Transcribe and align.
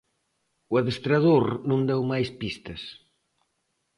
O 0.71 0.73
adestrador 0.81 1.45
non 1.69 1.81
deu 1.89 2.01
máis 2.11 2.29
pistas. 2.41 2.81